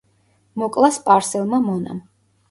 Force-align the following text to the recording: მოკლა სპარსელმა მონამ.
მოკლა 0.61 0.89
სპარსელმა 0.95 1.59
მონამ. 1.67 2.01